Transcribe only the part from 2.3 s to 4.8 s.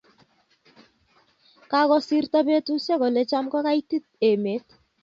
betushiek olecham kogaitit emet